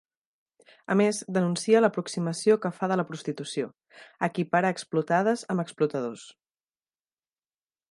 [0.93, 3.69] A més, denuncia l’aproximació que fa de la prostitució:
[4.29, 6.27] “Equipara explotades amb explotadors”.